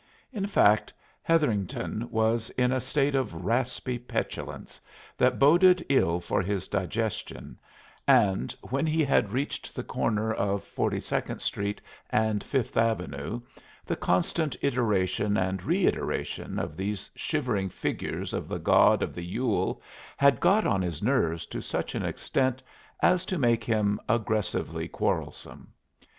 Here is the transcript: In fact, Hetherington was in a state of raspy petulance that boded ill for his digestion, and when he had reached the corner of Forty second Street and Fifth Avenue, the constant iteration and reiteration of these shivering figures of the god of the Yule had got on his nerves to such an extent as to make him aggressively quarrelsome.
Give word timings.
In 0.33 0.47
fact, 0.47 0.91
Hetherington 1.21 2.07
was 2.09 2.49
in 2.57 2.71
a 2.71 2.81
state 2.81 3.13
of 3.13 3.45
raspy 3.45 3.99
petulance 3.99 4.81
that 5.15 5.37
boded 5.37 5.85
ill 5.89 6.19
for 6.19 6.41
his 6.41 6.67
digestion, 6.67 7.59
and 8.07 8.51
when 8.71 8.87
he 8.87 9.03
had 9.03 9.31
reached 9.31 9.75
the 9.75 9.83
corner 9.83 10.33
of 10.33 10.63
Forty 10.63 10.99
second 10.99 11.39
Street 11.39 11.79
and 12.09 12.43
Fifth 12.43 12.77
Avenue, 12.77 13.41
the 13.85 13.95
constant 13.95 14.55
iteration 14.63 15.37
and 15.37 15.61
reiteration 15.61 16.57
of 16.57 16.75
these 16.75 17.11
shivering 17.15 17.69
figures 17.69 18.33
of 18.33 18.47
the 18.47 18.57
god 18.57 19.03
of 19.03 19.13
the 19.13 19.23
Yule 19.23 19.83
had 20.17 20.39
got 20.39 20.65
on 20.65 20.81
his 20.81 21.03
nerves 21.03 21.45
to 21.45 21.61
such 21.61 21.93
an 21.93 22.03
extent 22.03 22.63
as 23.03 23.23
to 23.25 23.37
make 23.37 23.63
him 23.63 23.99
aggressively 24.09 24.87
quarrelsome. 24.87 25.71